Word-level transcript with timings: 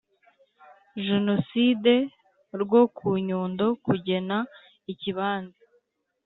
Jenoside 1.05 1.93
rwo 2.61 2.81
ku 2.97 3.07
Nyundo 3.27 3.65
kugena 3.85 4.37
ikibanza 4.91 5.59